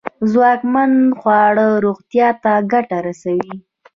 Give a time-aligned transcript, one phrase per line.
[0.31, 3.53] ځواکمن خواړه روغتیا ته گټه رسوي.